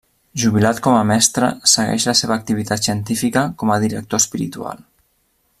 [0.43, 4.85] Jubilat com a mestre, segueix la seva activitat científica i com a director espiritual.